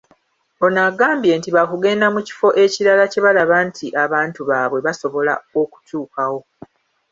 [0.65, 6.39] Ono agambye nti bakugenda mu kifo ekirala kyebalaba nti abantu baabwe basobola okutuukawo.